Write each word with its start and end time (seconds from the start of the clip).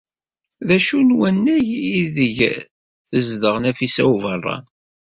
D 0.67 0.69
acu 0.75 0.99
n 1.07 1.15
wannag 1.17 1.67
aydeg 1.97 2.37
tezdeɣ 3.09 3.55
Nafisa 3.59 4.03
n 4.05 4.11
Ubeṛṛan? 4.13 4.63